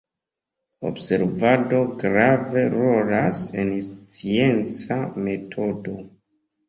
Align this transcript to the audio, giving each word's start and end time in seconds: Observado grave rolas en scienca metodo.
Observado 0.91 1.81
grave 2.05 2.63
rolas 2.77 3.43
en 3.65 3.71
scienca 3.85 4.99
metodo. 5.27 5.99